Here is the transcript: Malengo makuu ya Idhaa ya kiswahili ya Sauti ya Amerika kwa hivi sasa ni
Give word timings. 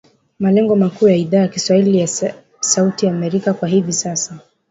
Malengo 0.39 0.75
makuu 0.75 1.07
ya 1.09 1.15
Idhaa 1.15 1.39
ya 1.39 1.47
kiswahili 1.47 1.97
ya 1.99 2.07
Sauti 2.59 3.05
ya 3.05 3.11
Amerika 3.11 3.53
kwa 3.53 3.67
hivi 3.67 3.93
sasa 3.93 4.33
ni 4.35 4.39